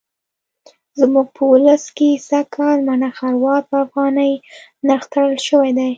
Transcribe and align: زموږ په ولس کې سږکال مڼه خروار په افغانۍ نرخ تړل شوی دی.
زموږ 0.99 1.27
په 1.35 1.43
ولس 1.51 1.83
کې 1.97 2.09
سږکال 2.29 2.77
مڼه 2.87 3.09
خروار 3.17 3.61
په 3.69 3.75
افغانۍ 3.85 4.31
نرخ 4.87 5.03
تړل 5.13 5.35
شوی 5.47 5.69
دی. 5.77 5.89